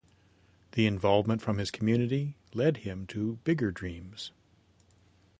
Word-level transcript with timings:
The 0.71 0.87
involvement 0.87 1.43
from 1.43 1.59
his 1.59 1.69
community 1.69 2.35
led 2.55 2.77
him 2.77 3.05
to 3.09 3.37
bigger 3.43 3.69
dreams. 3.69 4.31